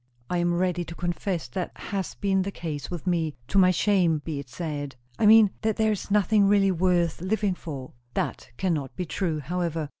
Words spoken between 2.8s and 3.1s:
with